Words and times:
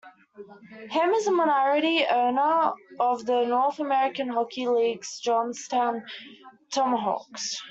Ham 0.89 1.11
is 1.13 1.27
a 1.27 1.31
minority 1.31 2.03
owner 2.09 2.71
of 2.99 3.23
the 3.27 3.45
North 3.45 3.77
American 3.77 4.27
Hockey 4.29 4.65
League's 4.67 5.19
Johnstown 5.19 6.03
Tomahawks. 6.71 7.55